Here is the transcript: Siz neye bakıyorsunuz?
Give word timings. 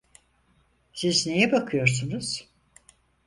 Siz 0.93 1.27
neye 1.27 1.51
bakıyorsunuz? 1.51 2.49